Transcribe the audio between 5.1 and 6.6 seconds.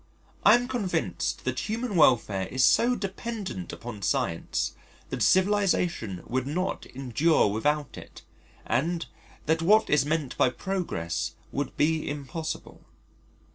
that civilisation would